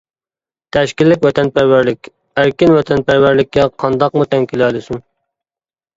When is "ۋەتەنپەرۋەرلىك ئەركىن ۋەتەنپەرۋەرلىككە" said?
1.27-3.67